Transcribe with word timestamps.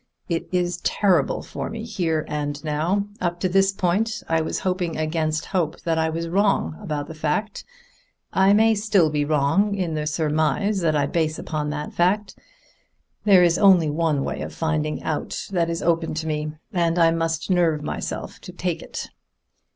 "It 0.27 0.49
is 0.51 0.77
terrible 0.81 1.43
for 1.43 1.69
me 1.69 1.83
here 1.83 2.25
and 2.27 2.63
now. 2.63 3.05
Up 3.19 3.39
to 3.41 3.47
this 3.47 3.79
moment 3.83 4.23
I 4.27 4.41
was 4.41 4.61
hoping 4.61 4.97
against 4.97 5.45
hope 5.45 5.79
that 5.81 5.99
I 5.99 6.09
was 6.09 6.27
wrong 6.27 6.75
about 6.81 7.05
the 7.05 7.13
fact. 7.13 7.63
I 8.33 8.51
may 8.51 8.73
still 8.73 9.11
be 9.11 9.23
wrong 9.25 9.75
in 9.75 9.93
the 9.93 10.07
surmise 10.07 10.79
that 10.79 10.95
I 10.95 11.05
base 11.05 11.37
upon 11.37 11.69
that 11.69 11.93
fact. 11.93 12.35
There 13.25 13.43
is 13.43 13.59
only 13.59 13.91
one 13.91 14.23
way 14.23 14.41
of 14.41 14.55
finding 14.55 15.03
out 15.03 15.45
that 15.51 15.69
is 15.69 15.83
open 15.83 16.15
to 16.15 16.25
me, 16.25 16.51
and 16.73 16.97
I 16.97 17.11
must 17.11 17.51
nerve 17.51 17.83
myself 17.83 18.39
to 18.39 18.51
take 18.51 18.81
it." 18.81 19.11